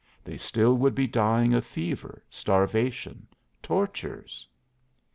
[0.23, 3.27] They still would be dying of fever, starvation,
[3.61, 4.47] tortures."